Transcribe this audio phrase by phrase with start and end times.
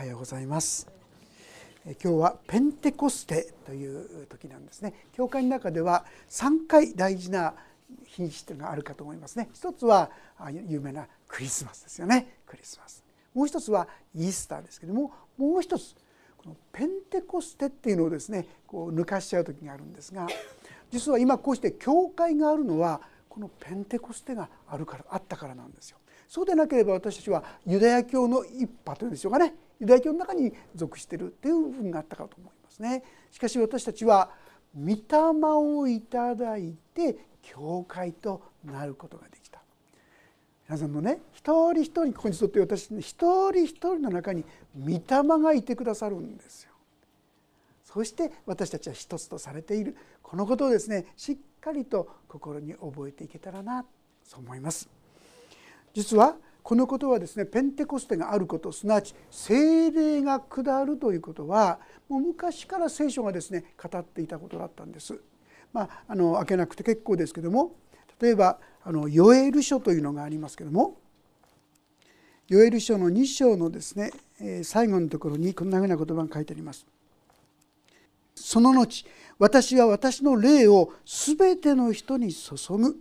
[0.00, 0.88] はようございます。
[1.84, 4.94] 今日はペンテコステという時なんですね。
[5.12, 7.52] 教会の中では3回大事な
[8.06, 9.50] 日にちというのがあるかと思いますね。
[9.52, 10.10] 一つは
[10.66, 12.38] 有名なクリスマスですよね。
[12.46, 13.04] クリスマス。
[13.34, 15.94] もう一つはイースターですけどももう一つ
[16.38, 20.28] このペンテコステっていうのをですねこう抜かしちゃう時があるんですが
[20.90, 25.98] 実は今こうして教会があるのはこのペンテコステがあるからあったからなんですよ。
[26.26, 29.52] そうでなければ私たちはユダヤ教の一派というんでしょうかね。
[29.80, 33.02] ユダヤ教の中に属しているという部分があったかと思いますね。
[33.30, 34.30] しかし私たちは
[34.76, 34.96] 御霊
[35.42, 39.60] をいただいて教会となることができた。
[40.68, 44.44] 皆さんのね一人一人ここに沿って私一人一人の中に
[44.78, 45.02] 御霊
[45.42, 46.70] がいてくださるんですよ。
[47.82, 53.84] そして私たちは一つとされているこのことをですねしっかりと心に覚えていけたらな
[54.22, 54.88] そう思います。
[55.92, 56.36] 実は
[56.70, 65.20] このことはですねペンテコステがあることすなわち精霊が下るということはもう昔から聖書がですね語っていたことだったんです。
[65.72, 67.72] まあ、あの開けなくて結構ですけども
[68.20, 70.94] 例えばあのヨエル書というのがありますけども
[72.46, 74.12] ヨエル書の2章のですね
[74.62, 76.86] 最後のところにこんなふうな言葉が書いてあります。
[78.36, 79.04] その後
[79.40, 82.96] 私は私の霊を全ての人に注ぐ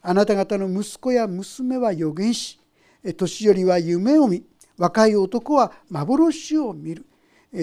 [0.00, 2.59] あなた方の息子や娘は預言し
[3.02, 4.44] 年寄りは夢を見
[4.76, 7.06] 若い男は幻を見る。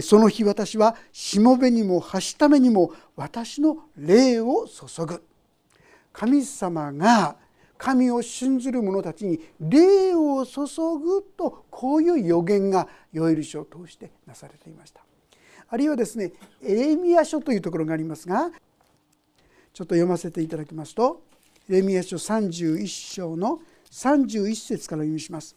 [0.02, 5.23] その日私はしもべにもはしためにも私の霊を注ぐ。
[6.11, 7.38] 神様が
[7.77, 10.61] 神を信ずる者たちに霊を注
[10.99, 15.02] ぐとこういう予言がヨエル書を通してなされていました。
[15.69, 16.31] あるいはですね
[16.63, 18.52] エレミア書というところがありますが
[19.73, 21.23] ちょっと読ませていただきますと
[21.69, 23.59] エレミア書31章の
[23.98, 25.56] 31節から読みします。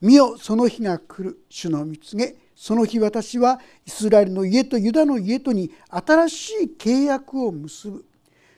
[0.00, 1.40] 見よその日が来る。
[1.50, 2.36] 主の見告げ。
[2.54, 8.06] その日私はイスラエルの家とユダの家とに新しい契約を結ぶ。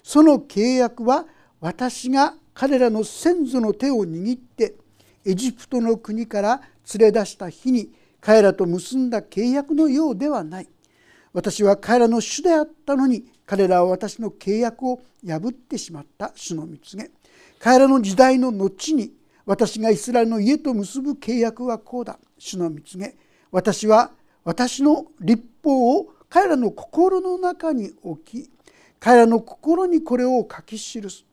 [0.02, 1.26] その契約は
[1.60, 4.76] 私が彼らの先祖の手を握って
[5.24, 6.62] エジプトの国から
[6.94, 7.90] 連れ出した日に
[8.20, 10.68] 彼らと結んだ契約のようではない。
[11.32, 17.10] 私は彼らの主であったのに彼らは私の契約を破ってしまった主の見告げ
[17.58, 19.10] 彼らの時代の後に
[19.44, 22.16] 私がイスラエルの家と結ぶ契約はこうだ。
[22.38, 23.16] 主の見告げ
[23.50, 24.12] 私は
[24.44, 28.48] 私の立法を彼らの心の中に置き
[29.00, 31.24] 彼らの心にこれを書き記す。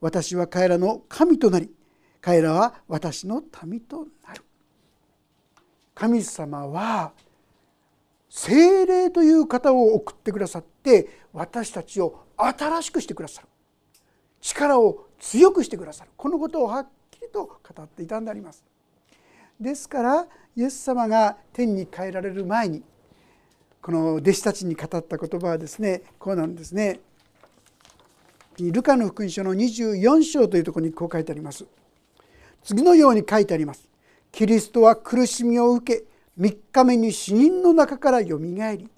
[0.00, 1.70] 私は彼らの神となり
[2.20, 4.42] 彼らは私の民となる。
[5.94, 7.12] 神様は
[8.30, 13.48] 精霊という方を送ってくださって私たちを新しくしてくださる。
[14.40, 16.10] 力を強くしてくださる。
[16.16, 18.64] このことをはっきりと語っていたんであります。
[19.60, 20.26] ですから
[20.56, 22.82] イエス様が天に帰られる前に
[23.82, 27.00] この弟子たちに語った言葉はですねこうなんですね。
[28.58, 31.64] ルカの福音書の24章というところにこう書いてあります。
[32.62, 33.88] 次のように書いてあります。
[34.32, 36.04] キリストは苦しみを受け
[36.38, 38.88] 3日目に死人の中からよみがえり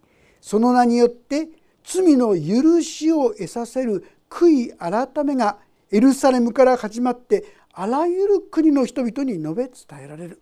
[0.41, 1.49] その名によって
[1.85, 5.59] 罪の許しを得させる悔い改めが
[5.91, 10.41] エルサレムから始まってあらゆる国の人々に述べ伝えられる。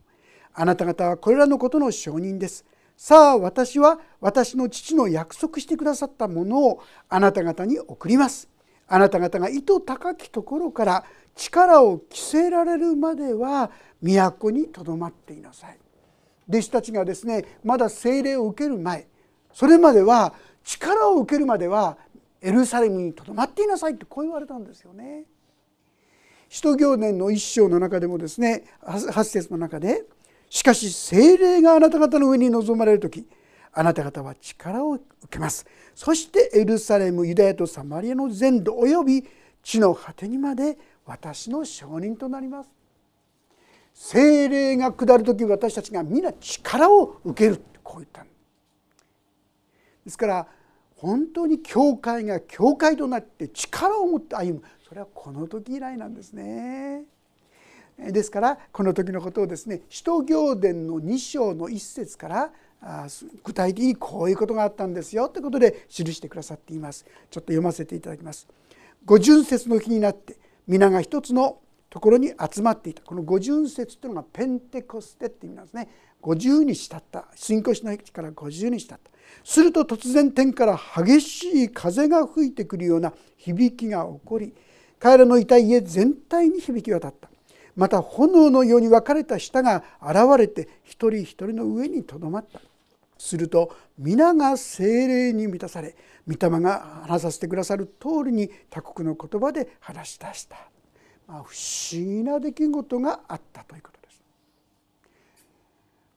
[0.52, 2.64] あなた方はこれらのことの証人です。
[2.96, 8.48] さあ私は私の父の約束してくださったものをあなた方に送ります。
[8.86, 11.04] あなた方が意図高きところから
[11.36, 13.70] 力を着せられるまでは
[14.02, 15.78] 都にとどまっていなさい。
[16.48, 19.06] 弟子たちがですねまだ聖霊を受ける前
[19.52, 20.34] それまでは
[20.64, 21.96] 力を受けるまでは
[22.40, 25.24] エルサレムにとどまっていなさいってこう言われたんですよね。
[26.48, 30.04] 使徒行伝の一章の中でもですね8節の中で
[30.50, 33.28] 「しかし聖霊があなた方の上に臨まれる時
[33.72, 39.24] あなた方は力を受けます」そしてエルサレムユダヤとサマリアの全土および
[39.62, 40.76] 地の果てにまで
[41.06, 42.70] 私の証人となります。
[43.92, 48.26] 精霊が下る時私たちが皆力を受けるってこう言ったん
[50.04, 50.46] ですから
[51.00, 57.04] 本当に教会が教会となって力を持って歩むそれはこの時以来なんですね。
[57.98, 62.52] ですからこの時のことをですね使徒行伝の2章の1節から
[63.44, 67.06] 具体的にこういうことがあったんですよということで記してくださっています。
[67.30, 68.46] ちょっと読ませていただきます。
[69.06, 70.36] 五巡節の日になって
[70.66, 75.88] 皆が一つのところに集まっていたこの五巡節というのがペンテコステって意味なんですね
[76.22, 77.26] 50にしたった。
[77.34, 79.10] 信仰しないから50にしたった。
[79.44, 84.52] すると突然天から激しい風が吹いてくるような響きが起こり
[84.98, 87.30] 彼らのいた家全体に響き渡った。
[87.76, 92.60] また炎のように分かれた舌が現れて一人一人の上にとどまった。
[93.16, 95.94] すると皆が精霊に満たされ
[96.26, 100.56] 御霊が話させてくださる通りに他国の言葉で話し出した、
[101.28, 103.99] まあ、不思議な出来事があったということ。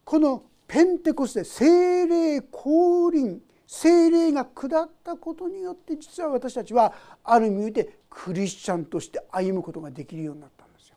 [0.04, 6.92] このペンテコステ精霊降臨精霊が下ったことによって実は私たちは
[7.24, 10.96] ある意味でクリスチャンとして歩むことができるようになったんですよ。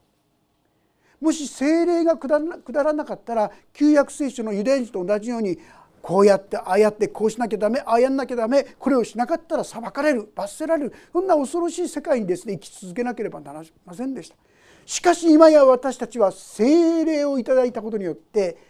[1.19, 2.39] もし精霊が下
[2.83, 5.57] らなかったら旧約聖書のユダヤ人と同じように
[6.01, 14.35] こうやってああやってこうしなきゃダメああやんなきゃダメこれをしなかったら裁かれる罰せられるそんな恐ろしい世界にですね生き続けなければなりませんでした。
[14.85, 18.66] しかし今や私たちは精霊をいただいたことによって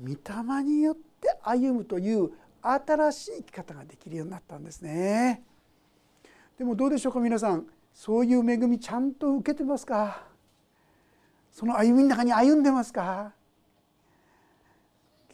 [0.00, 2.30] 御霊によって歩むという
[2.62, 5.42] 新しい生き方ができるようになったんですね。
[6.58, 10.24] でもどうでしょうか皆さんそういう恵みちゃんと受けてますか？
[11.50, 13.32] その歩みの中に歩んでますか？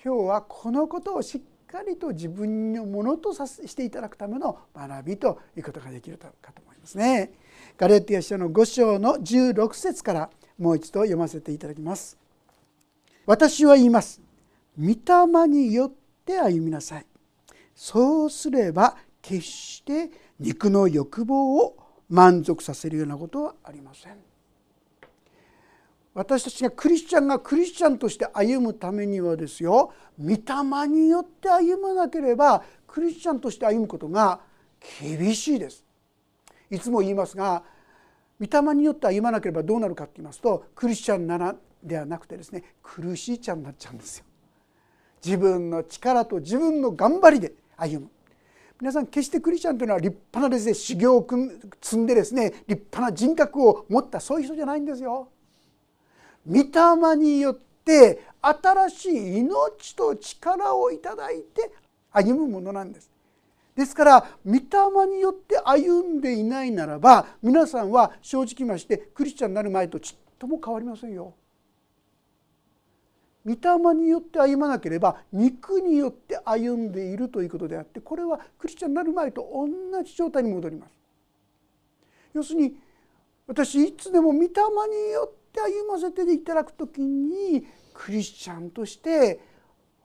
[0.02, 7.32] 今日はこのことをしっかりと自分のものとさしていただくための学びということができるかと思いますね。
[7.76, 12.16] ガレティア書の5章の16節からもう一度読ませていただきます。
[13.26, 14.20] 私は言います。
[14.78, 15.92] 御霊によっ
[16.24, 17.06] て歩みなさい。
[17.74, 21.76] そうすれば決して肉の欲望を
[22.08, 24.16] 満足させるようなことはありません。
[26.14, 34.40] 私たちがクリスチャンがクリスチャンとして歩むためにはですよ御霊によって歩まなければクリスチャンとして歩むことが
[35.00, 35.84] 厳しいです。
[36.70, 37.62] いつも言いますが
[38.40, 44.24] 御霊によって歩まなければどうなるかって言いますとクリスチャンならではなくてですね苦しいちゃんになっちゃうんですよ。
[45.24, 48.10] 自分の力と自分の頑張りで歩む
[48.80, 51.26] 皆さん決してクリスチャンというのは立派なですね修行を
[51.80, 55.28] 積んでですね立派な人格を持ったそういう人じゃないんですよ。
[56.46, 61.72] 御霊によって新しい命と力をいただいて
[62.12, 63.10] 歩むものなんです。
[63.74, 64.60] ですから御霊
[65.08, 71.34] によって歩んでいないならば皆さんは正直ましてクリスチャンになる前とちっとも変わりませんよ。
[73.48, 80.92] 御霊によって歩まなければ肉によって歩んでいるということであってこれはクリスチャンになる前と同じ状態に戻ります。
[82.34, 82.76] 要するに
[83.46, 87.64] 私いつでも御霊によって歩ませていただく時に
[87.94, 89.40] クリスチャンとして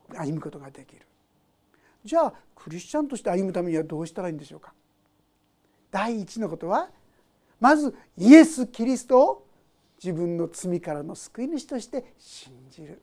[0.08, 1.02] 歩むことができる。
[2.02, 4.72] じゃあクリスチャンとして歩むためにはどうしたらいいんでしょうか
[5.90, 6.88] 第一のことは
[7.60, 9.46] まずイエス・キリストを
[10.02, 13.00] 自分の罪からの救い主として信じる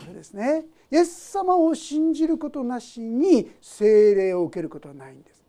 [0.00, 0.64] これですね。
[0.90, 5.40] イエス様を信じることなしに聖霊を受けることはないんです。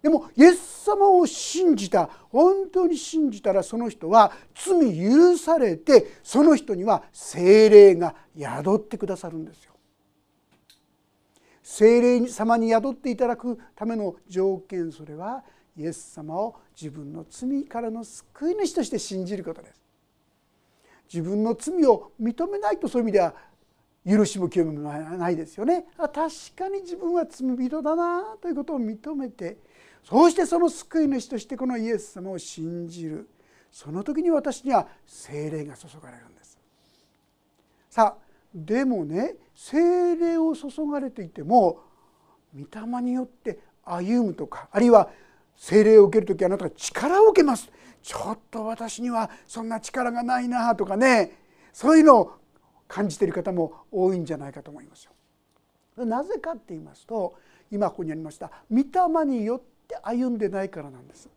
[0.00, 9.74] でもイエス様を信じた本当に信じたらその人は罪許されてその人には聖霊が宿ってくださるんですよ。
[11.62, 15.44] 聖霊様に宿っていただくための条件それは
[15.76, 19.80] イエス様を自分の罪からの救い主として信じることです。
[21.12, 23.34] 自分の罪を認めないとそういう意味では
[24.06, 25.86] 許しも清めもないですよね。
[25.96, 26.12] 確
[26.56, 29.58] かに自分は罪人だなということを認めて
[30.04, 33.28] そうしてその救い主としてこのイエス様を信じる。
[33.70, 36.58] その時に私には精霊が注がれるんです。
[37.88, 38.22] さあ
[38.54, 41.80] でもね精霊を注がれていても
[42.54, 45.10] 御霊によって歩むとかあるいは
[45.56, 47.70] 精霊を受ける時あなたが力を受けます。
[48.02, 51.38] ちょっと私にはそんな力がないなとかね。
[51.72, 52.39] そういうのを
[52.90, 56.04] 感じている方も多いんじゃないかと思いますよ。
[56.04, 57.34] なぜかって言いますと
[57.70, 61.28] 今ここにありました御霊によって歩んでないからなんです。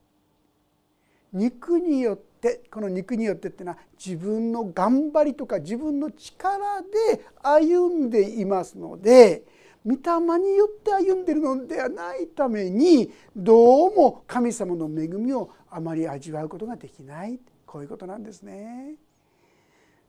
[1.31, 9.43] 肉によってこの肉によってっていうのは自分の頑張りとか自分の力で歩んでいますので
[9.85, 18.95] 御霊によって歩んでるのではないためにどうも神様の恵みをあまり味わうことができないこういうことなんですね。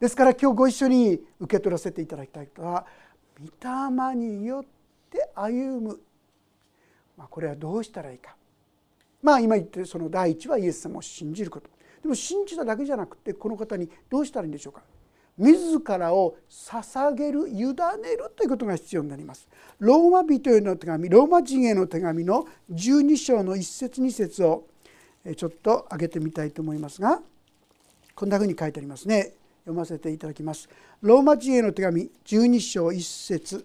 [0.01, 2.87] ですから今日ご一緒に受け取らせていただきたいことは
[3.41, 4.65] 御霊によっ
[5.11, 6.01] て歩む、
[7.17, 8.37] まあ、これはどうしたらいいか
[9.23, 11.69] まあ今言ってるその第一はイエス様を信じること
[12.03, 14.83] でも信じただけじゃなくてこの方にどうしたらいいんでしょうか
[15.37, 19.49] 自らを捧げる委ねるということが必要になります。
[19.81, 24.69] ローマ人への手紙ローマ人への手紙の12章の1節2節を
[25.37, 27.21] ちょっと挙げてみたいと思いますが
[28.15, 29.33] こんなふうに書いてありますね。
[29.65, 30.69] 読ませていただきます。
[31.01, 33.65] ローマ人への手紙12章1節。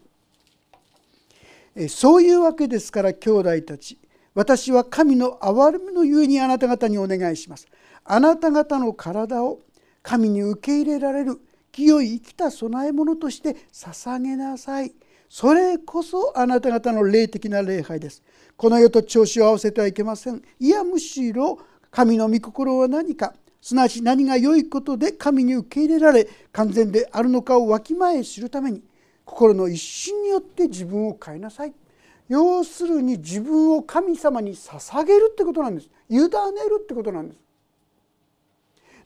[1.89, 3.97] そういうわけですから兄弟たち
[4.33, 7.67] 私は神の憐れみのゆえにあなた方にお願いします。
[8.05, 9.59] あなた方の体を
[10.01, 11.39] 神に受け入れられる
[11.71, 14.93] 清い生きた供え物として捧げなさい。
[15.29, 18.23] それこそあなた方の霊的な礼拝です。
[18.55, 20.41] この世と調子を合わせてはいけません。
[20.59, 21.59] いやむしろ
[21.91, 28.81] 神の御心は何かすなわち何が良いことで神に受け入れられ完全であるのかをわきまえ知るために
[29.25, 31.73] 心の一心によって自分を変えなさい。
[32.27, 35.89] 要するに自分を神様に捧げるってことなんです。
[36.09, 36.29] 委ねる
[36.81, 37.39] ってことなんです。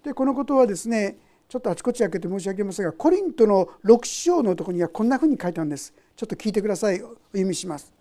[0.04, 1.18] でこのことはですね
[1.48, 5.94] ちょっとあちこち開けて申し上げますがコリントの6章のところにはこんなふうに書いてあるんです。
[6.16, 7.02] ちょっと聞いてください。
[7.02, 7.94] お読みします。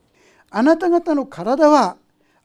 [0.50, 1.96] あなた方の体は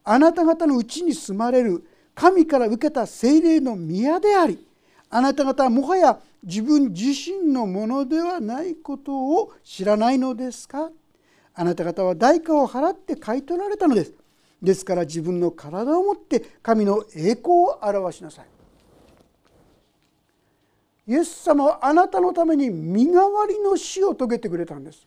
[0.04, 1.84] あなた方のうちに住まれる
[2.18, 4.58] 神から受けた精霊の宮であり
[5.08, 10.90] あなた方はもはや自分自身のものではないことを知らないのですか？
[11.54, 14.12] あなた方は代価を払って買い取られたのです。
[14.60, 18.46] ですから自分の体をもって神の栄光を表しなさい。
[21.06, 25.06] イエス様はあなたのために身代わりの死を遂げてくれたんです。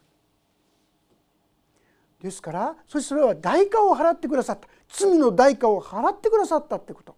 [2.21, 4.67] ですからそしてそれは代価を払ってくださった。
[4.87, 7.15] 罪の代価を払ってくださったってこと。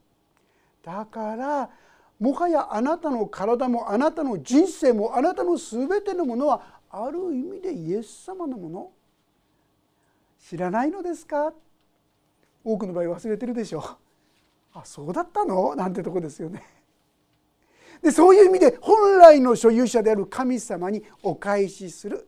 [0.84, 1.70] だから
[2.20, 8.92] もはやあなたの体もあなたの人生もあなたの全てのものはある意味でイエス様のもの。
[10.40, 11.54] 知らないのですか？
[12.64, 13.84] 多くの場合忘れてるでしょう。
[14.74, 15.76] あそうだったの？
[15.76, 16.64] なんてとこですよね。
[18.02, 22.28] でそういう意味で本来の所有者である神様にお返しする。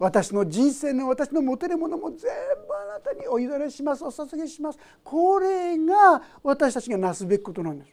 [0.00, 7.90] 私の人生の私の持てるものも全部あなたにお委ねしますお捧げしますこれが私たちがなすべきことなんです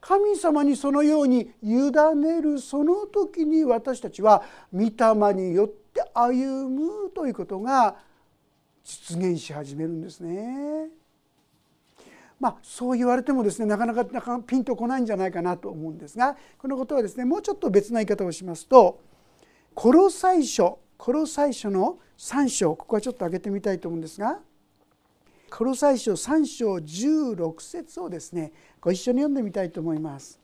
[0.00, 4.42] 神様にそのように委ねるその時に私たちは
[4.72, 7.96] 御霊によって歩むということが
[8.82, 10.88] 実現し始めるんですね。
[12.40, 18.98] まあ、そう言われてもですねなかなかなかピンとこないんじゃないかなと思うんですがこのことはですねもうちょっと別な言い方をしますと
[19.74, 24.40] コロサイ書コロサイ書の3章ここはちょっと開けてみたいと思うんですが
[25.50, 30.38] コロサイ書3章16節をですねご一緒に読んでみたいと思います。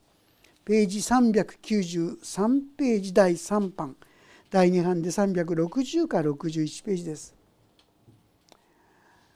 [0.65, 3.95] ページ393ページ第3版
[4.51, 7.37] 第2版で360から61ページです。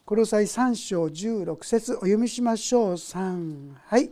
[0.05, 4.11] コロサイ3章16節お読みしましょう3はい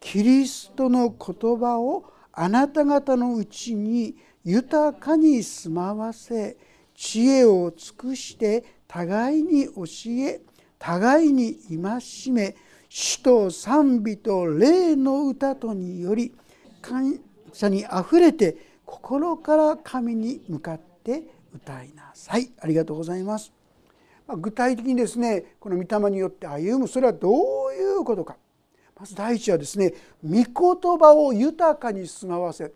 [0.00, 4.16] キリストの言葉をあなた方のうちに
[4.46, 6.56] 豊かに住まわせ
[6.94, 9.82] 知恵を尽くして互いに教
[10.24, 10.40] え
[10.78, 12.54] 互いに戒め
[12.88, 16.32] 主と賛美と霊の歌とにより
[16.80, 17.18] 感
[17.52, 22.52] 謝にあふれて心から神に向かって歌いなさい。
[22.60, 23.52] ありがとうございます。
[24.28, 28.36] 具体的にですねこの御霊によって歩むそれはどういうことか。
[28.96, 29.92] まず第一はですね
[30.24, 32.72] 御言葉を豊かに住まわせ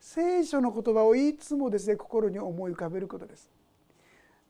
[0.00, 3.50] 聖書の言葉をいつもですね心に思い浮かべることです。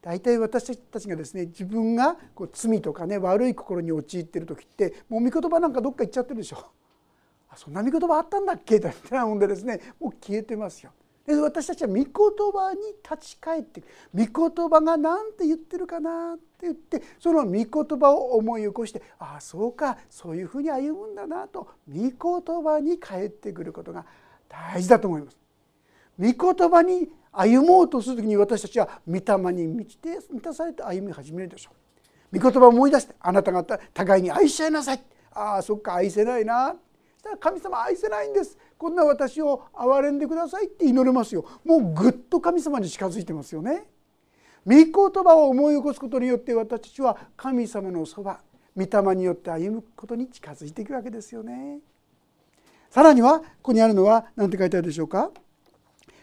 [0.01, 6.71] 大体私たちがですね自分がこう罪とかね悪い心に陥っている時ってもう御言葉なんかどっか行っちゃってるでしょ。
[7.49, 8.75] あそんな御言葉あったんだっけ？
[8.75, 10.91] みたいなもんでですねもう消えてますよ。
[11.27, 13.83] で私たちは御言葉に立ち返って
[14.15, 17.65] 御言葉が何て言ってるかなって言ってその御言
[17.99, 24.05] 葉を思い起こしてああそうかそういうふうに歩むんだなと御言葉に帰ってくることが
[24.49, 25.40] 大事だと思います。
[26.19, 31.71] 御言葉に歩もうとする時に私たちは御霊に満ちて満たされて歩み始めるでしょ
[32.33, 32.39] う。
[32.39, 35.01] 御言葉を思い出してあなた方互いに愛し合いなさい。
[35.33, 36.75] ああそっか愛せないな。
[37.17, 38.57] したら神様愛せないんです。
[38.77, 43.83] こんな私を憐れんでくださいって祈れますよもうぐっと神様に近づいてますよね
[44.65, 44.91] 御言
[45.23, 48.41] 葉を思い起こすことによって私たちは神様のそば
[48.75, 51.77] 御霊によって歩むことに近づいていくわけですよね
[52.89, 55.29] さらにはここにあるのは何て書いてあるでしょうか？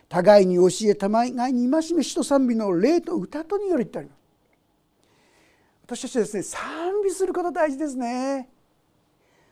[0.09, 4.19] 互いに教え互いに戒めしと賛美の霊と歌とによりってあります。
[5.85, 8.49] 私たちですね賛美すること大事ですね。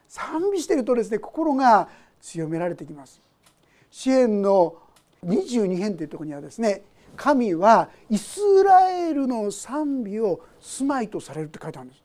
[0.08, 1.88] 賛美してるとですね心が
[2.20, 3.20] 強められてきます。
[3.90, 4.76] 支援の
[5.24, 6.82] 22編というところにはですね
[7.16, 12.02] 神はイスラエルの賛美を住まいとされるって書いてあるんです。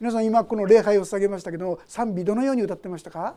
[0.00, 3.34] 皆さん今この礼拝を捧げましたけど賛美どのように歌ってましたか、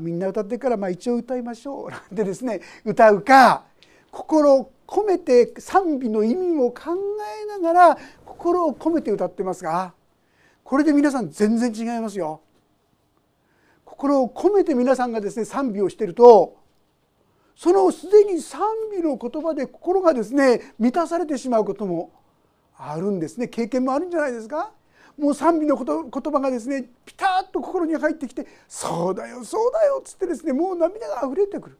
[0.00, 3.64] みんな歌ってからまあ一応歌いましょう なんてですね歌うか
[4.10, 6.96] 心を込めて賛美の意味も考
[7.42, 9.92] えながら心を込めて歌ってますが
[10.64, 12.40] これで皆さん全然違いますよ。
[13.84, 16.56] 心を込めて皆さんがですね賛美をしていると
[17.54, 18.60] そのすでに賛
[18.92, 22.10] 美の言葉で心がですね満たされてしまうことも
[22.76, 24.72] あるんですね経験もあるんじゃないですか？
[25.18, 31.78] もう賛美のこと言葉がですねピタッと心に入ってきて「そうだよそうだよ」っつってですねもう涙があふれてくる。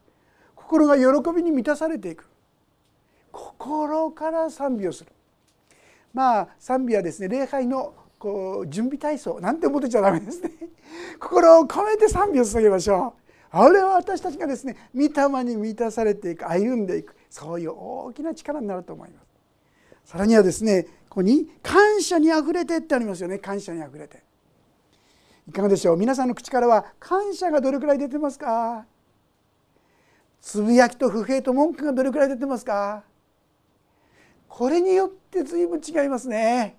[0.54, 2.26] 心が喜びに満たされていく。
[3.30, 5.12] 心から賛美をする。
[6.12, 9.38] まあ賛美はですね礼拝のこう準備体操。
[9.40, 10.50] なんて思ってちゃダメですね。
[11.20, 13.22] 心を込めて賛美を捧げましょう。
[13.50, 17.14] あれは私たちがですね御霊に満たされていく歩んでいく。
[17.28, 19.26] そういう大きな力になると思います。
[20.10, 20.86] さらにはですね
[21.16, 23.38] ここに「感謝にあふれて」ってありますよね。
[23.38, 24.23] 感謝にあふれて。
[25.49, 25.96] いかがでしょう？
[25.96, 28.85] 皆さんの口からは感謝がどれくらい出てますか？
[30.42, 33.02] つぶやきと不平と文句がどれくらい出てますか？
[34.46, 36.76] これによって随分違いますね。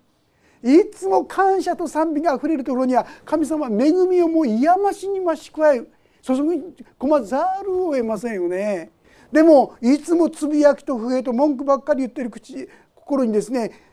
[0.62, 5.84] いつも感謝と賛美があふれるところには神様は恵みをもう癒ましに増し加え
[6.22, 6.40] 注ぎ
[7.00, 8.92] 込まざるを得ませんよね。
[9.32, 13.87] でもいつもつぶやきと不平と文句ばっかり言ってる口心にですね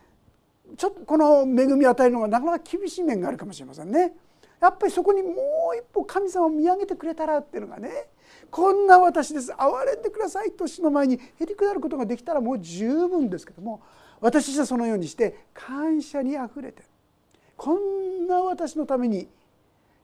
[0.77, 4.13] ちょっとこの恵みを与えるのがなかなか厳しい面があるかもしれませんね。
[4.61, 5.29] やっぱりそこにも
[5.75, 8.09] う一歩神様を見上げてくれたらっていうのがね
[8.51, 9.53] こんな私です。
[9.53, 13.83] 憐れんでくださいと死の前にへりくだることができたらもう十分ですけども
[14.21, 16.83] 私たちはそのようにして感謝にあふれて
[17.57, 19.29] こんな私のために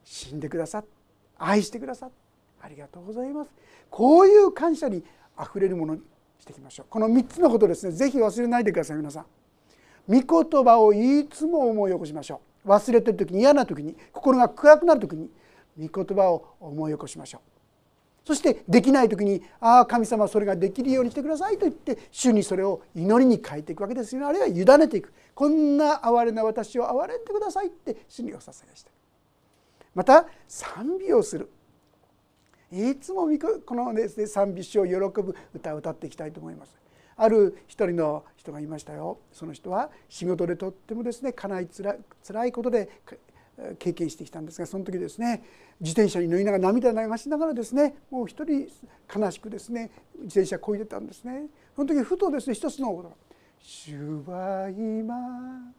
[0.03, 0.89] 死んでくださって
[1.37, 2.15] 愛してくださって
[2.61, 3.51] ありがとうございます。
[3.89, 5.03] こういう感謝に
[5.35, 6.01] あふれるものに
[6.39, 6.85] していきましょう。
[6.89, 9.25] この3つのことですね是非忘れないでください皆さん。
[10.11, 12.69] 御言葉をいつも思い起こしましょう。
[12.69, 15.29] 忘れてる時に嫌な時に心が暗くなる時に
[15.79, 17.41] 御言葉を思い起こしましょう。
[18.23, 24.27] そしてできない時に「ああ神様それができるようにしてください」と言って主にそれを祈りに変えていくわけですよね。
[24.27, 25.13] あるいは委ねていく。
[25.33, 28.91] こんな哀れな私を憐れんでくださいって主にお捧げして
[29.95, 31.49] また賛美をする。
[32.71, 33.27] いつも
[33.65, 36.80] この、ね、賛美詩を喜ぶ歌を歌っていきたいと思います。
[37.21, 39.19] ある一人の人がいましたよ。
[39.31, 42.89] その人は仕事でとってもですねかないつらつらいことで
[43.77, 45.43] 経験してきたんですがその時ですね
[45.79, 48.67] 自転車に乗りながら涙流しながらですねもう一人
[49.15, 49.91] 悲しくですね
[50.23, 51.43] 自転車こいでたんですね。
[51.75, 53.15] その時ふとですね一つのことが
[53.61, 55.71] 「主は今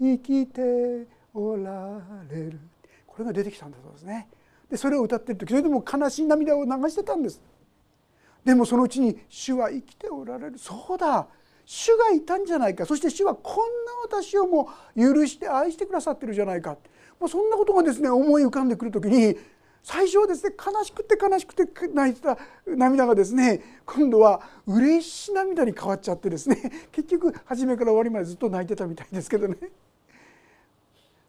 [0.00, 2.58] 生きておられる」
[3.06, 4.28] これが出てきたんだそうですね。
[4.68, 7.40] でそれを歌ってる時それでも悲しい涙を流してたんです。
[8.44, 10.58] でもそのうちに主は生きておられる。
[10.58, 11.28] そうだ。
[11.64, 12.86] 主がいたんじゃないか。
[12.86, 13.56] そして主はこん
[14.10, 16.78] な私をも許して愛してくださってるじゃないか。
[17.20, 19.36] もうそんなことがですね思い浮かんでくる時に
[19.82, 29.56] 最初はですね悲しくて悲しくて泣いてた涙がですね今度は嬉しい涙に変わっちゃってですね 結局初めから終わりまでずっと泣いてたみたいですけどね。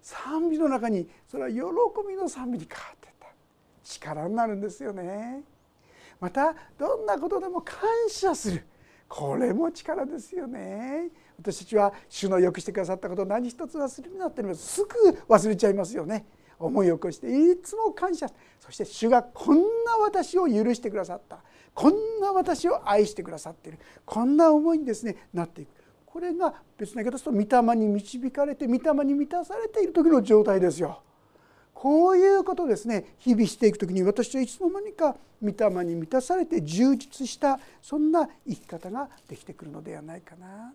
[0.01, 1.57] 賛美の中にそれは喜
[2.07, 3.27] びの賛美に変わってった。
[3.83, 5.43] 力になるんですよね。
[6.19, 7.79] またどんなことでも感
[8.09, 8.65] 謝する。
[9.07, 11.09] これも力ですよね。
[11.39, 14.89] 私たちは主のよくしてくださったことを何一つ忘れになっておりますすぐ
[15.27, 16.25] 忘れちゃいますよね。
[16.59, 18.27] 思い起こしていつも感謝。
[18.59, 21.39] そして主がこんな私を許してくださった。
[21.73, 23.79] こんな私を愛してくださっている。
[24.05, 25.69] こんな思いにですねなっていく。
[26.05, 31.01] これが別な言い方すると御霊に導かれて御霊に満たされている時の状態ですよ。
[31.79, 40.73] こういうことですね日々していく時に私はいつの間にか御霊に満たされて充実したそんな生き方ができてくるのではないかな。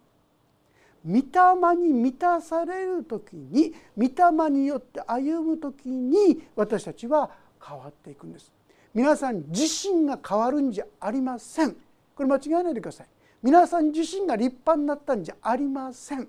[1.07, 7.31] 御霊に満たされる時に御霊によって歩む時に私たちは
[7.62, 8.51] 変わっていくんです。
[8.95, 11.77] 皆さん自身が変わるんじゃありません。
[12.17, 13.07] これ間違えないでください。
[13.43, 16.27] 皆さん自身が立派になったんじゃありません。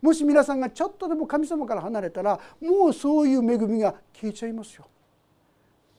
[0.00, 4.86] もし皆さんがちょっとでも神様から離れたらもうそういう恵みが消えちゃいますよ。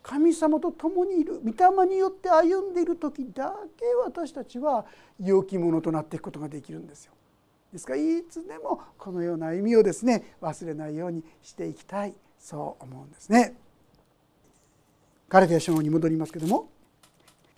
[0.01, 4.85] 神様と共にいる御霊によって歩んでいる時だけ私たちは
[5.19, 7.13] 良き者となっていくことができるんですよ。
[7.71, 13.55] ですからいつでもこのような歩みをですね忘れないようにしていきたいそう思うんですね。
[15.27, 16.69] ガラテヤ書に戻りますけども、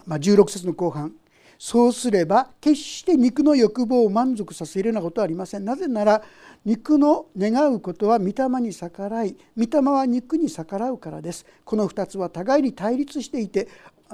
[0.06, 1.14] まあ、16節の後半
[1.63, 5.63] そうすれば決して肉の欲望を満足させるようなことはありません。
[5.63, 6.24] なぜなら
[6.65, 11.45] 肉の願うことは御霊に逆らい御霊は肉に逆らうからです。
[11.63, 13.67] この2つは互いに対立していて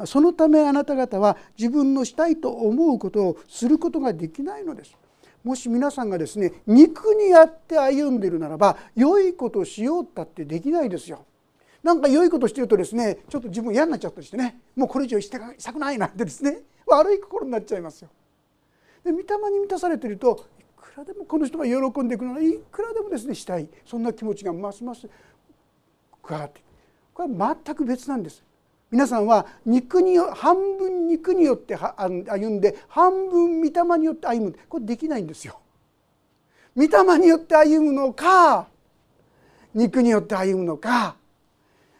[0.03, 4.97] そのためあなた方は自分のしたいと思うことをすることができないのです。
[5.45, 11.23] もし皆さんがですね肉にやって歩んでいるならば良いことをしようったってできないですよ。
[11.81, 15.39] なんか良いことしてるとですねちょっと自分嫌になっちゃったりしてねもうこれ以上した
[15.71, 16.59] くないなんてですね。
[16.87, 18.09] 悪い心になっちゃいますよ。
[19.03, 25.07] で御霊に満たされているといくらでもこの人が喜んでいくのはいくらでもですねしたいそんな気持ちがますます
[26.23, 26.65] 加わっていく
[27.13, 28.43] これは全く別なんです。
[28.89, 35.59] 皆さんは肉に半分肉によって歩んで半分御霊によって歩むこれできないんですよ。
[36.75, 38.67] 御霊によって歩むのか
[39.73, 41.15] 肉によって歩むのか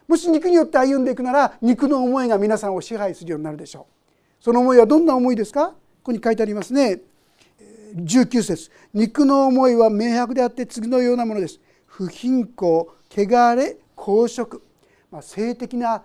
[0.07, 3.96] もし肉によって歩んでいくなら肉の思いが皆さんを支配するようになるでしょう
[4.47, 5.71] その思いはどんな思いですか？
[5.71, 7.01] ここに書いてありますね。
[7.97, 8.71] 19節。
[8.93, 11.59] 肉の思いは明白であって次のようなものです。
[11.85, 14.63] 不貧困汚れ公職、
[15.11, 16.01] まあ、性的な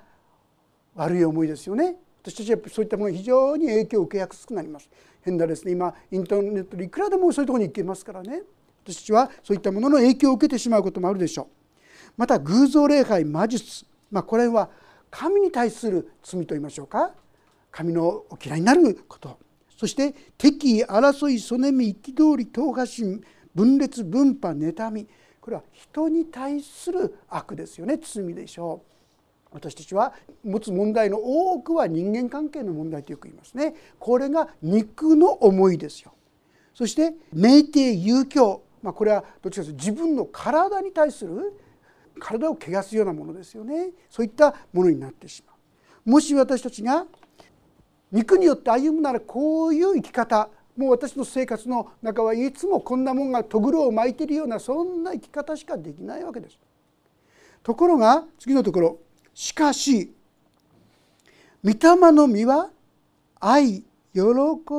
[0.97, 1.95] 悪い思いですよね。
[2.25, 4.91] 私たちはそういったものに非常に影響を受けやすくなります。
[5.21, 5.71] 変なですね。
[5.71, 8.43] 今インターネットでいくらでもそういうところに行けますからね。
[8.85, 11.47] 私たちはそういったものの影響を受けてしまうこともあるでしょう。
[12.17, 14.69] また偶像礼拝魔術、まあ、これは
[15.13, 17.15] 神に対する罪と言いましょうか。
[17.73, 19.39] 神のお嫌いになること。
[19.77, 23.21] そして敵意争いそねみ憤り党派心
[23.55, 25.09] 分裂分派妬み。
[25.41, 27.99] これは人に対する悪ですよね。
[28.01, 28.93] 罪でしょう。
[29.51, 33.75] 私たちは持つ問題の多くは人間関係の問題とよく言いますね。
[33.99, 36.13] これが肉の思いですよ。
[36.75, 41.61] そして酩酊遊興、まあ、これはどっちかというと自分の体に対する
[42.19, 43.91] 体を汚すようなものですよね。
[44.09, 46.11] そういったものになってしまう。
[46.11, 47.07] もし私たちが
[48.13, 50.51] 肉によって歩むならこういう生き方。
[50.77, 56.59] もう私の生活の中はいつもこんなもんがとぐろを巻いているようなそんな生き方しかできないわけです。
[57.63, 58.99] ところが次のところ。
[59.35, 60.15] しかし
[61.65, 62.71] 御霊の実は
[63.41, 64.21] 愛喜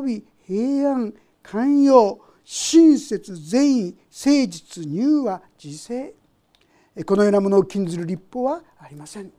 [0.05, 6.13] び平安寛容親切善意誠実柔和自制。
[7.05, 9.31] このようなものを禁ずる立法はありません。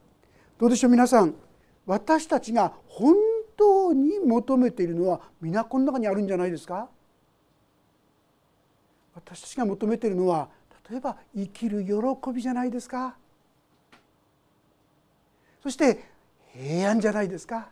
[0.58, 1.34] どうでしょう皆さん。
[1.86, 3.14] 私たちが本
[3.56, 6.88] 当に求めているのは皆この中にあるんじゃないですか？
[9.14, 10.48] 私たちが求めているのは
[10.90, 11.92] 例えば生きる喜
[12.32, 13.16] びじゃないですか？
[15.62, 16.04] そして
[16.52, 17.68] 平安じゃないですか？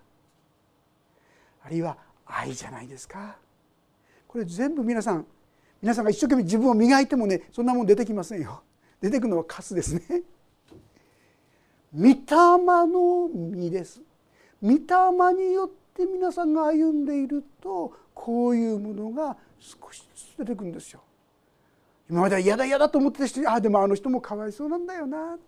[1.65, 3.37] あるいは愛じゃないですか？
[4.29, 5.27] これ全部皆さん
[5.83, 8.63] 皆さんが一生懸命自分を磨いてもねそんなもん出てきませんよ。
[9.01, 10.23] 出てくるのはカスですね。
[11.95, 12.17] 御霊
[12.87, 14.01] の実です。
[14.63, 14.77] 御霊
[15.35, 21.01] によって皆さんが歩んでいるとこういうものが少しずつ出てくるんですよ。
[22.09, 25.39] 今までは嫌だ嫌だと思ってた人ああでもあの人もかわいそうなんだよな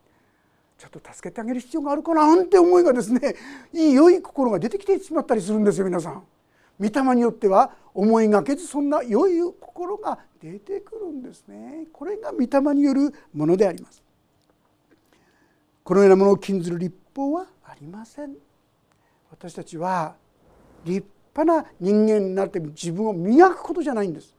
[0.79, 3.37] ちょっと助けてあげる必要があるかななんて思いがですね
[3.73, 6.25] いい良い心が出てきてしまったりするんですよ皆さん。
[6.81, 11.87] 御霊によっては思いがけずそんな良い心が出てくるんですね。
[11.93, 14.03] これが御霊によるものであります。
[15.85, 18.35] このようなものを禁ずる立法はありません。
[19.45, 20.15] 私たちは
[20.87, 24.35] 立派な人間になって自分を磨くことじゃないんです。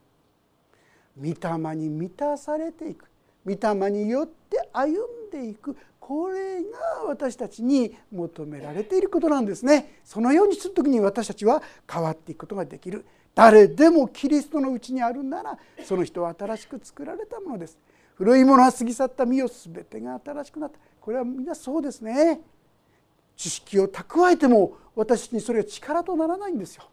[1.15, 3.07] 御霊に満たされていく
[3.45, 4.89] 御霊によって歩
[5.27, 6.69] んでいくこれが
[7.07, 9.99] 私たちに求められていることなんですね。
[10.03, 13.05] そのようにする時に私たちは変わっていくことができる。
[13.35, 17.77] 誰でもキリストのうちにあるならその人は新しく作られたものです。
[18.15, 20.79] 古いものは過ぎ去った身を全てが新しくなった。
[20.99, 22.41] これはみんなそうですね。
[23.35, 26.83] 知識を蓄えても私にそれは力とならないんですよ。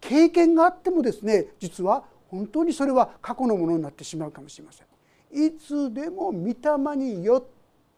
[0.00, 5.46] 経験があってもですね実は本当にそれは過去のものになってしまうかもしれません。
[5.46, 7.44] いつでも御霊によっ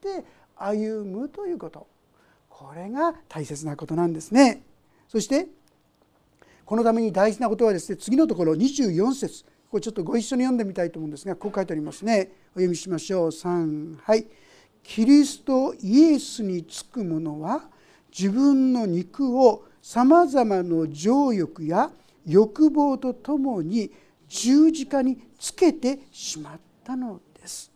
[0.01, 0.25] て
[0.57, 1.87] 歩むということ
[2.49, 4.63] これが大切なことなんですね。
[5.09, 5.49] そして
[6.65, 14.27] このために大事なことはですね次のところ24節これちょっとご一緒に読んでみたいと思うんですがこう書いてありますねお読みしましょう3はい
[14.89, 17.61] キリストイエスにつく者は
[18.11, 21.91] 自分の肉をさまざまな情欲や
[22.25, 23.93] 欲望とともに
[24.29, 27.71] 十字架につけてしまったのです。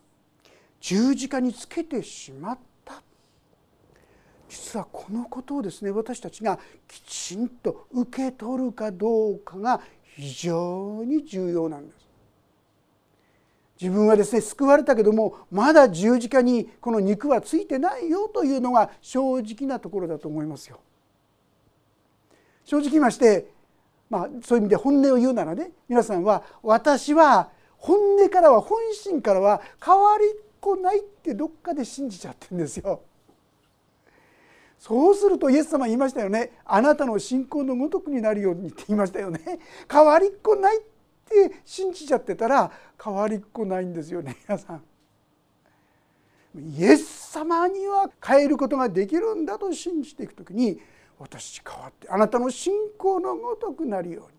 [0.81, 3.03] 十字架につけてしまった。
[4.49, 9.81] 実はこのことをですね私たちがきちんと受け取るかどうかが
[10.15, 12.03] 非常に重要なんです。
[13.81, 20.79] 自分はですね救われたけどもまだ十字架にこの肉はついてないよというのが正直なところだと思いますよ。
[22.65, 23.47] 正直言いまして、
[24.09, 30.29] まあ、そういう意味で本音を言うならね皆さんは私は本音からは本心からは変わりっ
[30.61, 33.01] こないってどっかで信じちゃってるんですよ。
[34.79, 39.39] そうするとイエス様言いましたよねあなたの信仰のごとくになるようにって言いましたよね
[39.89, 40.83] 変わりっこないっ
[41.25, 42.71] て信じちゃってたら
[43.03, 44.83] 変わりっこないんですよね 皆さん。
[46.55, 50.79] イエス様には変えることができるんだと信じていく時に
[51.17, 54.37] 私変わってあなたの信仰のごとくなるように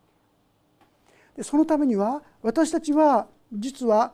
[1.36, 4.12] でそのためには私たちは実は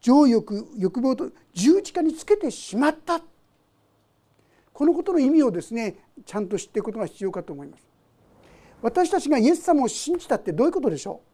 [0.00, 3.20] 情欲欲望と十字架につけてしまった
[4.72, 7.86] このことの意味をですねちゃんと知っていくことが必要かと思います。
[8.80, 11.29] 私たちがイエス様を信じたってどういうことでしょう？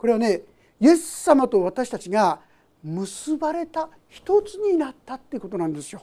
[0.00, 0.40] これはね
[0.80, 2.40] イエス様と私たちが
[2.82, 6.02] 結ばれた一つになったってことなんですよ。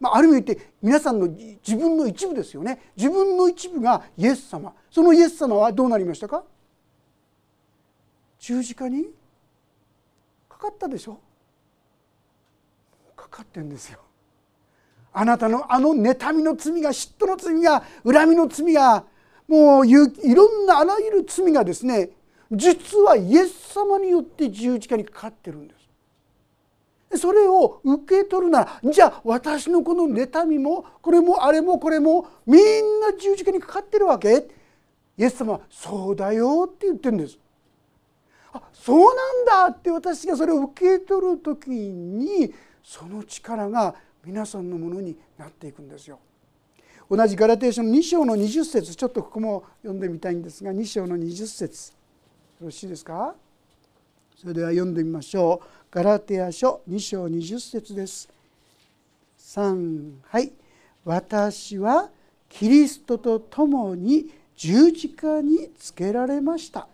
[0.00, 2.90] まあ、ある意味言って皆さんの自分の一部ですよね。
[2.96, 4.74] 自分の一部がイエス様。
[4.90, 6.42] そのイエス様はどうなりましたか？
[8.40, 9.06] 十字架に
[10.48, 11.20] かかったでしょ？
[13.14, 14.00] かかってんですよ。
[15.12, 19.04] あなたのあの妬みの罪が嫉妬の罪が恨みの罪が
[19.52, 22.08] もういろんなあらゆる罪がですね
[22.50, 25.74] 実はイエス様によって十字架にかかってるんで
[27.10, 27.18] す。
[27.20, 34.48] それを受け取るならじゃあ私のこの妬みもこれもあれもこれもみんな十字架にかかってるわけ。
[35.18, 37.38] イエス様は「そうだよ」って言ってるんです。
[38.54, 46.18] あそうなんだって私がそれを受け取る時にその力が皆さんのものになっていくんですよ。
[47.10, 51.92] 同じガラテーション2章の20節ちょっとここも読んでみたいんですが2章の20節。
[52.60, 53.34] よろしいですか？
[54.40, 55.66] それでは読んでみましょう。
[55.90, 58.28] ガラテヤ書2章20節です。
[59.38, 60.52] 3はい。
[61.04, 62.10] 私は
[62.48, 66.86] キリストと共に十字架につけられました。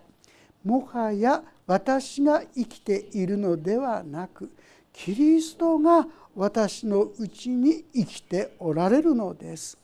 [0.63, 4.49] もはや私が生きているのではなく
[4.91, 9.77] キリストが私のうちに生きておられるのです。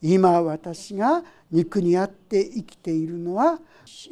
[0.00, 3.58] 今私が肉にあって生きているのは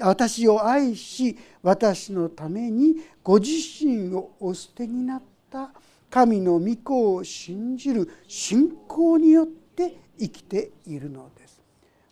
[0.00, 3.52] 私を愛し私のためにご自
[3.84, 5.70] 身をお捨てになった
[6.10, 11.60] 神の御子を信じる信仰によって生きているのです。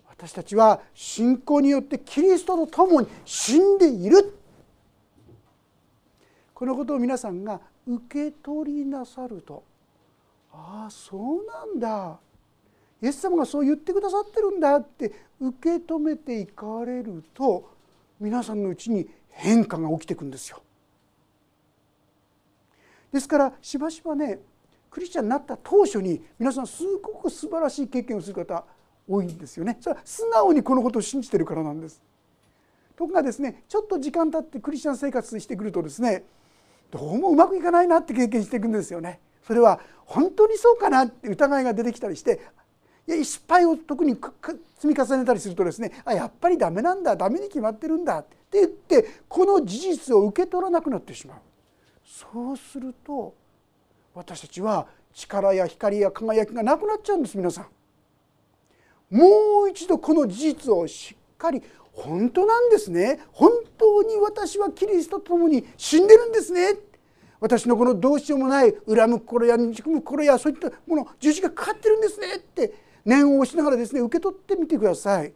[0.09, 4.39] 私たちは信仰によってキリストと共に死んでいる。
[6.53, 9.65] このことを皆さんが受け取りなさると。
[10.53, 12.19] ああそうなんだ。
[13.05, 17.71] イエス様がそう言ってくださってるんだって受け止めていかれると
[18.19, 20.63] 皆さんのうちに変化が起きていくんですよ。
[23.13, 24.39] ですからしばしばね
[24.91, 28.65] クリスチャンになった当初に皆さんすごく素晴らしい経験をする方
[29.07, 29.77] 多いんですよね。
[29.81, 32.01] それは素直にこのことを信じてるからなんです。
[32.97, 36.25] ところがですねちょっと時間経ってクリスチャン生活してくるとですね
[36.91, 39.21] どうもうまくいかないなって経験していくんですよね。
[39.47, 42.41] それは本当にそうかなって疑いが出てきたりして
[43.07, 44.17] 失敗を特に
[44.79, 51.39] 積み重ねたりするとですねあやっぱりダメなんだダメに決まってるんだって言ってこの事実を受け取らなくなってしまう。
[52.05, 53.35] そうすると
[54.15, 57.67] 私たちは力や光や輝きがなくなっちゃうんです皆さん。
[59.11, 61.63] もう一度この事実をしっかり
[61.93, 63.21] 本当なんですね。
[63.33, 66.75] 本当に私はキリストと共に死んでるんですね。
[67.41, 72.37] 私のこのどうしようもない恨む心や憎む心やそういったもの十字がかかってるんですね。
[72.37, 75.33] って念を押しながらですね受け取ってみてください。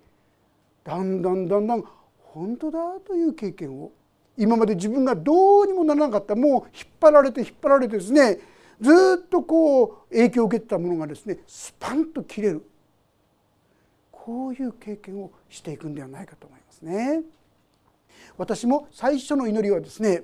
[0.85, 1.85] だんだんだんだん
[2.19, 3.93] 本当だという経験を
[4.37, 8.39] 今まで自分がどうにもならなかったもう引っ張られて引っ張られてですね
[8.81, 12.65] ずっとこう影響を受けてたものがですねスパンと切れる
[14.13, 17.23] こういう経験をしていくんではないかと思いますね。
[18.37, 20.23] 私も最初の祈りはですね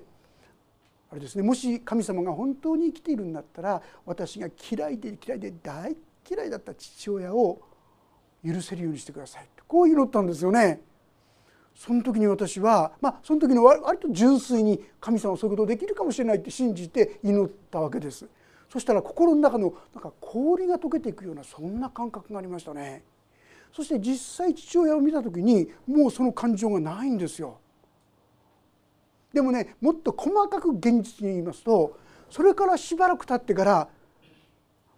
[1.11, 5.97] あれですねもし神様が本当に生きているんだったら私が嫌いで嫌いで大
[6.29, 7.61] 嫌いだった父親を
[8.45, 10.81] 許せるようにしてくださいこう祈ったんですよね。
[11.75, 18.27] その時に私はまあその時の割と純粋に神様はそういうことできるかもしれないって信じて祈ったわけです。
[18.71, 23.03] そしたら心の中のなんか氷が溶けていくようなそんな感覚がありましたね。
[23.73, 27.59] そして実際父親を見た時にもうその感情がないんですよ。
[29.33, 31.99] でもねもっと細かく現実に言いますと
[32.31, 33.89] それからしばらく経ってから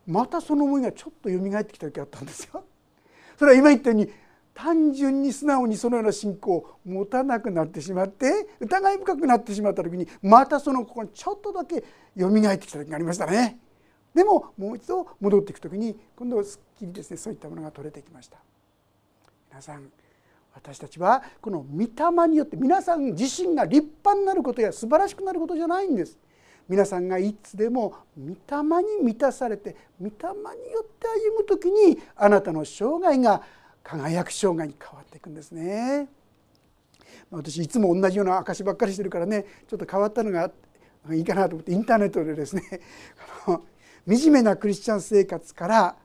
[0.07, 2.65] またその思いがちょっと蘇ってきた時あったんですよ。
[3.39, 4.11] それは今言ったように
[4.55, 11.85] 単純に素直にそのような信仰を持たなくなってしまって疑い深くなってしまった時にまたその心にちょっとだけ
[12.19, 13.59] 蘇ってきた時がありましたね。
[14.15, 18.39] でももう一度戻っていく時に今度はすっきりですねそういったものが取れてきました。
[19.51, 19.91] 皆さん
[20.55, 26.19] 私たちはこの御霊によって皆さん自身が立派になることや素晴らしくなることじゃないんです。
[26.69, 33.43] 皆さんがいつでも御霊に満たされて御霊によって歩む時にあなたの生涯が
[33.83, 36.09] 輝く生涯に変わっていくんですね。
[37.31, 40.51] 私いつも同じような証ばっかりしてるからねちょっと変わったのが
[41.13, 42.63] いいかなと思ってインターネットでですね
[44.07, 45.97] 惨めなクリスチャン生活から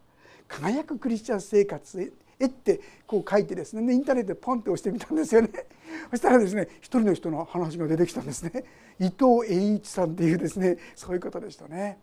[0.47, 2.12] 輝くクリスチャン生活へ
[2.47, 5.49] ってこう書いてですねでインターネットでポンって押してみたんですよね。
[6.12, 8.63] そしたらですね一人の人の話が出てきたんですね。
[8.99, 11.99] 伊藤栄一さんっていうですねそういう方でしたね。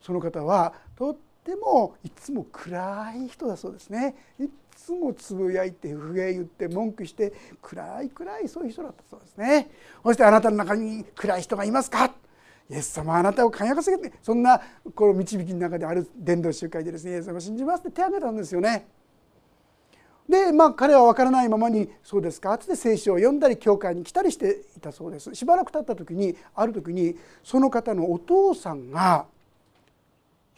[0.00, 4.16] その方はとってもいつも暗い人だそうですね。
[4.38, 9.70] いつもつぶやいて不平言って文句して暗い暗いそういう人だったそうですね。
[10.02, 12.14] そしてあなたの中に暗い人がいますか？
[12.70, 14.60] イエス様あなたを輝かせてそんな
[14.94, 18.88] この導きの中である伝道集会でですねイエス様信じますって手を挙げたんですよね。
[20.32, 25.34] でまあ彼は分からないままに「そうですか」って聖書を読んだり教会に来たりしていたそうです。
[25.34, 29.26] しばらく経った時にある時にその方のお父さんが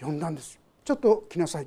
[0.01, 0.61] 呼んだんですよ。
[0.85, 1.67] ちょっと来なさい。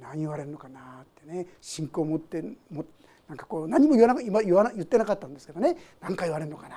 [0.00, 1.46] 何言われるのかなってね。
[1.60, 2.86] 信仰を持っても
[3.28, 5.76] なんかこう何も言わな今言わな言ってなかったんですけどね。
[6.00, 6.76] 何か言われるのかな。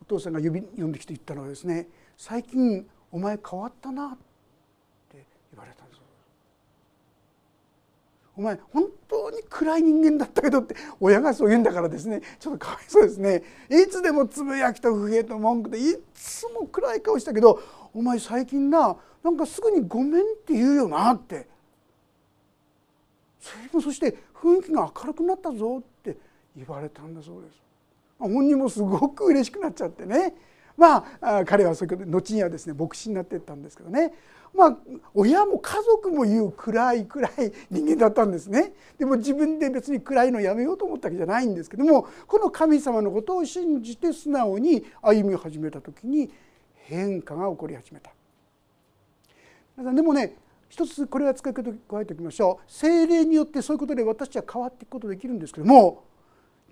[0.00, 4.18] お父さんが呼び呼んできて言ったのはですね「最近お前変わったな」っ
[5.10, 5.81] て言われた。
[8.36, 12.22] お前本当に暗い人間だったけどって親がそう言うんだからですね。
[12.40, 13.42] ちょっとかわいそうですね。
[13.68, 17.60] いつでもつぶやきと不平と文句でいつも暗い顔したけど
[17.92, 21.46] お前最近ななんかすぐに「ごめん」って言うよなって。
[23.72, 26.16] そして雰囲気が明るくなったぞって
[26.56, 27.60] 言われたんだそうです。
[28.18, 30.34] 本人もすごく嬉しくなっちゃってね。
[30.76, 34.12] まあ彼はそういうことで後にはですね牧師になっていったんですけどね
[34.54, 34.76] まあ
[35.14, 37.32] 親も家族も言う暗い暗い
[37.70, 46.30] 人間だったんですねでも自分で別に暗いのやめようと思ったわけじゃないんですけどもこの神様のことを信じて素直に歩み始めた時に
[46.74, 48.10] 変化が起こり始めた。
[49.76, 50.36] でもね
[50.68, 56.04] 一つこれは使い方加えておきましょう精霊によってそういうことで私は変わっていくことできるんですけども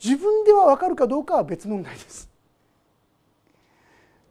[0.03, 2.30] 自分では分かるかどうかは別問題です。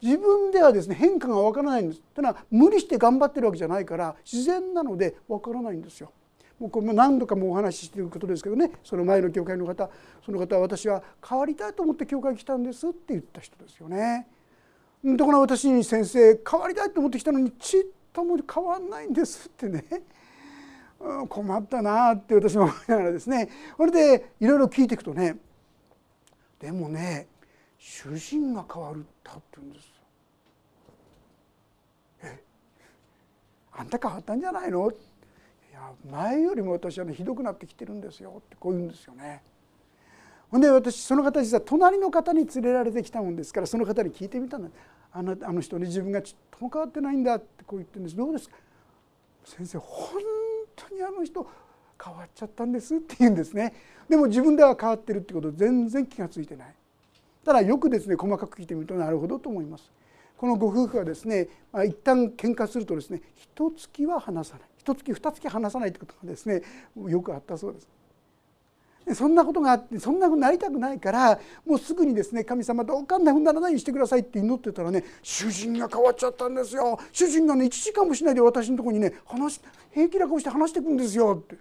[0.01, 6.11] 自分ではですね変化がわからないんですというのは無理して頑張ってるわけじゃないから自然なのでわからないんですよ。
[6.59, 9.89] もうこれも何度かもお話ししていることですけどねその前の教会の方
[10.25, 14.27] その方は私は変わりたいと思って教会に来たんですって言った人ですよね。
[15.03, 17.81] だから私に先生変わりたいと思ってきたのにちっ
[18.11, 19.85] とも変わんないんですってね
[21.29, 25.37] 困ったなって私も思いながらですねそれでいろいろ聞いていくとね
[26.59, 27.27] でもね
[27.77, 28.95] 主人が変わっ
[29.29, 29.91] たって言うんです。
[32.23, 32.43] え？
[33.73, 34.89] あんた変わったんじゃないの？
[34.89, 34.93] い
[35.73, 38.33] や前よりも私はねひどくなってきてるんですよ。
[38.39, 39.43] ってこう言うんですよね。
[40.49, 44.69] ほんで私その方実は隣の方に連れられてきたもんですからその方に聞いてみたの
[45.11, 47.35] あのあの人に自分がちょっとも変わってないんだ。
[47.35, 48.15] ってこう言ってるんです。
[48.15, 48.55] どうですか？
[49.45, 50.21] 先生本
[50.75, 51.47] 当にあの人
[52.03, 53.73] 変わっちゃったんですって言うんですね。
[54.09, 56.75] でも自分では変わってるってこと全然気が付いてない。
[57.49, 59.91] ただよくですね細かく聞いてみるとなるほどと思います。
[60.37, 64.69] このご夫婦はですね、まあ、一旦喧嘩するとですね一月は話さない。
[64.77, 66.61] 一月二月話さないってことがですね
[67.07, 69.15] よくあったそうです。
[69.15, 76.99] そんなことがあってそんなふうになりたくないからもうすぐにですね神様どうかんなふうにならないようにしてくださいって祈ってたらね主人が変わっちゃったんですよ。
[77.11, 79.59] 主人がね1時間もしないで私のとこにね話
[79.89, 81.55] 平気な顔して話してくんですよって。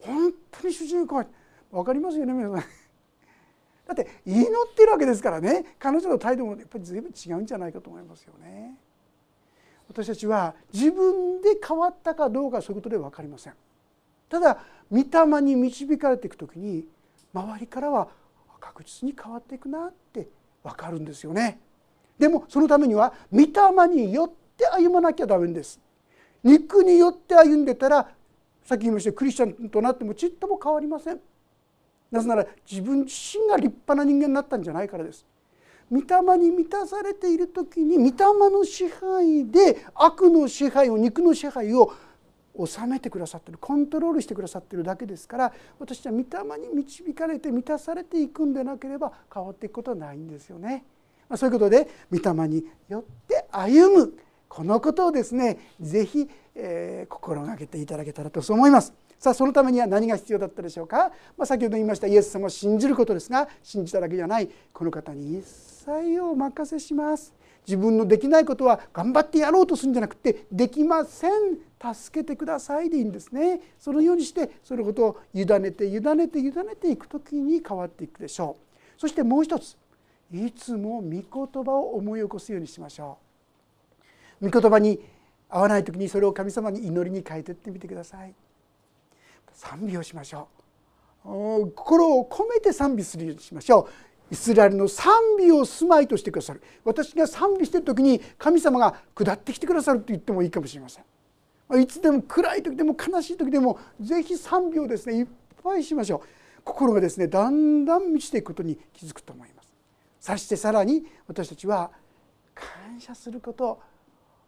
[0.00, 1.32] 本当に主人が変わって
[1.72, 2.83] 分かりますよね皆さん。
[3.86, 8.78] だって祈ってるわけですからね彼女の態度もやっぱり随分違うんじゃないかと思いますよね。
[9.88, 13.54] 私たちは自分で変わったかどうかそういうことで分かりません。
[14.28, 14.58] ただ
[14.90, 16.86] 御霊に導かれていく時に
[17.34, 18.08] 周りからは
[18.60, 20.28] 確実に変わっていくなって
[20.62, 21.60] 分かるんですよね。
[22.18, 25.78] でもそのためには御霊によって歩まなきゃダメです。
[26.42, 28.08] 肉によって歩んでたら
[28.64, 31.20] さっき言いましたクリスチャンとなってもちっとも変わりません。
[32.14, 35.26] なぜなら自分自身が立派な人間になったんじゃないからです
[35.90, 41.92] 御霊に満たされている時に御霊の支配で悪の支配を肉の支配を
[42.56, 46.24] 治めてくださってるコントロールしてくださってるだけですから私は御霊
[46.60, 50.84] に導かれて満たされていくんでなければ変わっていくことはないんですよね。
[51.28, 54.12] ま、そういうことで御霊によって歩む
[54.48, 58.94] このことをですね是非、えー、心がけていただけたらとそう思います。
[59.24, 64.50] さあそのためには何が必要だったでしょうか、まあ、先ほど言いましたイエス様を信じることですが信じただけじゃない。
[64.70, 67.32] この方に一切をお任せします。
[67.66, 71.30] 自分のできないことは頑張ってやろうとするんじゃなくてできません。
[71.94, 73.62] 助けてくださいでいいんですね。
[73.78, 79.00] そのようにしてそのことを委ねて委ねて委ねていく時に変わっていくでしょう。
[79.00, 79.78] そしてもう一つ
[80.34, 83.16] いつも御言葉を思い起こすようにしましょ
[84.42, 84.50] う。
[84.50, 85.00] 御言葉に
[85.48, 88.34] 合わない時にそれを神様に祈りに変えていってみてください。
[89.54, 90.48] 賛美をしましょ
[91.24, 91.72] う。
[91.74, 93.88] 心を込めて賛美するようにしましょ
[94.30, 94.34] う。
[94.34, 96.62] イスラエルの賛美を住まいとしてくださる。
[96.84, 101.80] 私が賛美してる時に神様が下ってきてくださると言ってもいいかもしれません。
[101.80, 105.26] いつでも暗い時でも悲しい時でも是非賛美をですねいっ
[105.62, 106.20] ぱいしましょう。
[106.64, 109.72] 心がですねだんだん満ちていくことに気づくと思います。
[110.20, 111.90] そしてさらに私たちは
[112.54, 113.82] 感謝することを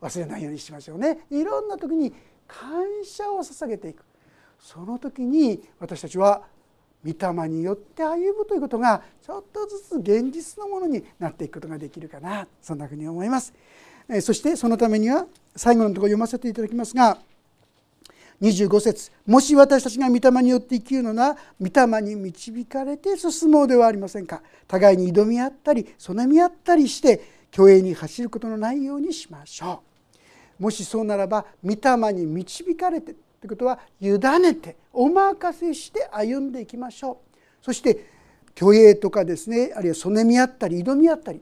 [0.00, 1.26] 忘れないようにしましょうね。
[1.30, 2.12] いろんな時に
[2.48, 4.05] 感謝を捧げていく。
[4.60, 6.42] その時に私たちは
[7.04, 13.52] 御霊によって歩むということがちょっとずつ現実のものになっていくことができるかなそんなふうに思います。
[14.20, 17.18] そしてそのためには最後のところ読ませていただきますが
[18.40, 21.66] 25節もし私たちが御霊によって生きるのなら御
[21.98, 27.20] 霊に導かれて進もうではありませんか互いに挑み合ったりそねみ合ったりして
[27.52, 29.82] 虚栄に走ることのないようにしましょ
[30.60, 33.14] うもしそうならば御霊に導かれて
[33.46, 37.36] ということは委ねてお任せして歩んでいきましょう。
[37.62, 38.06] そして
[38.58, 41.40] 虚栄とかですねあるいはそねみ合ったり挑み合ったり。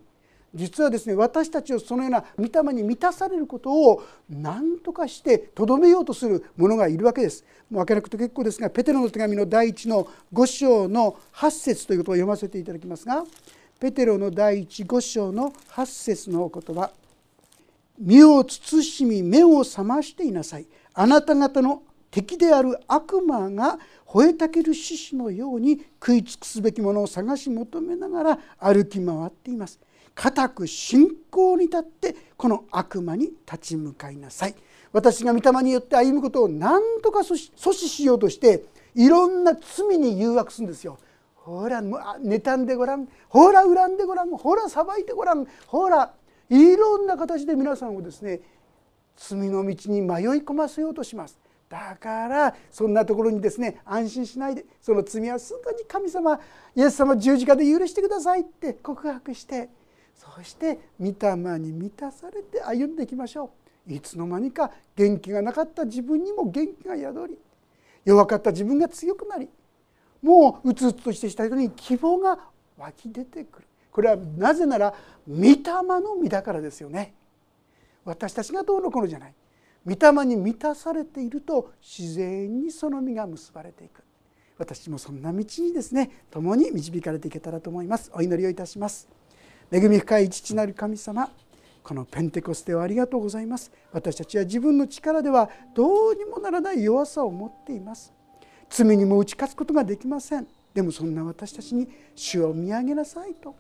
[0.55, 7.45] 実はですね私たちをそのような御霊に満たされることを何とかしてとどめようとする者がいるわけです。
[7.69, 13.25] もう分けなくて結構ですがペテロの手紙の第一の5章の8節ということを読ませていただきますが
[13.81, 16.93] ペテロの第一5章の8節のお言葉
[17.99, 21.83] 「身を慎み目を覚ましていなさい」「あなた方の
[22.15, 29.81] 敵である悪魔が吠えたける獅子のように食い尽くすべきものを探し求めながら歩き回っています。
[30.15, 34.55] 固く信仰に立ってこの悪魔に立ち向かいなさい。
[34.93, 40.99] 私が御霊によって歩むことを何とか阻止しようとしていろんな罪に誘惑するんですよ。
[41.35, 43.09] ほら妬んでごらん。
[43.29, 44.31] ほら恨んでごらん。
[44.31, 45.49] ほら裁いてごらん。
[45.67, 46.13] ほら
[46.49, 48.41] いろんな形で皆さんをですね
[49.17, 51.43] 罪の道に迷い込ませようとします。
[51.75, 56.39] だからそんなところにですね安心しないでその罪はすぐに神様
[56.77, 59.69] イエス様十字架で許してくださいって告白して
[60.15, 63.51] そして御霊に満たされて歩んでいきましょ
[63.89, 63.93] う。
[63.93, 67.39] いつの間にか元気がなかった自分にも元気が宿り
[68.05, 69.49] 弱かった自分が強くなり
[70.23, 72.39] もううつうつとしてした人に希望が
[72.79, 73.67] 湧き出てくる。
[73.91, 74.95] これはなぜなら
[75.29, 75.57] 御霊
[76.01, 77.15] の実だからですよね。
[78.05, 79.35] 私たちがどうのこうのじゃない。
[79.87, 84.03] 御霊に満たされていると自然にその実が結ばれていく。
[84.57, 88.11] 私もそんな道にですね共に導かれていけたらと思います。
[88.15, 89.09] お祈りをいたします。
[89.71, 91.31] 恵み深い父なる神様
[91.83, 93.71] このペンテコステをありがとうございます。
[93.93, 98.13] 私たちは自分の力ではどうにもならない弱さを持っています。
[98.71, 100.47] 罪にも打ち勝つことができません。
[100.73, 103.55] でもそんな私たちに主を見上げなさいと。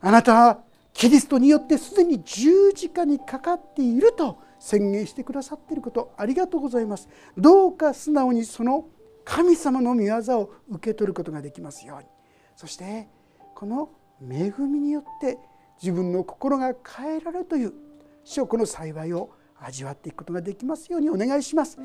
[0.00, 0.60] あなたは
[0.94, 8.86] キリストによってすでに十字架にかかっていると宣言してくださっていることありがとうございますどうか素直にその
[9.24, 12.06] 神様の御業を受け取ることができますように
[12.54, 13.08] そして
[13.54, 13.90] この
[14.22, 15.38] 恵みによって
[15.82, 17.74] 自分の心が変えられるという
[18.24, 19.30] 主この幸いを
[19.60, 21.78] 味わっていくことができますようにお願いします。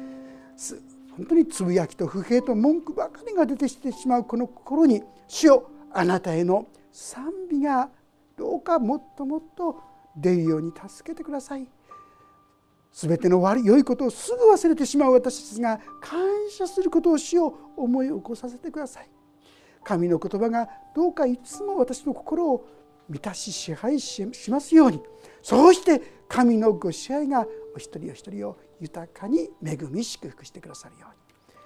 [1.15, 7.89] 本当につぶやきと不平と文句ばかりが出てきてしまうこの心に主よあなたへの賛美が
[8.37, 9.81] どうかもっともっと
[10.15, 11.67] 出るように助けてください。
[12.91, 19.09] 全ての悪い良いことをすぐ忘れてしまう私たちが感謝することをしよう思い起こさせてください。
[19.83, 22.67] 神の言葉がどうかいつも私の心を
[23.09, 25.01] 満たし支配しますように
[25.41, 31.15] そうして神のご支配がお一人お一人を豊かに恵み祝福してくださるように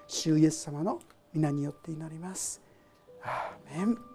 [0.08, 1.00] 主イエス様の
[1.34, 2.62] 皆によって祈ります。
[3.22, 4.15] アーメン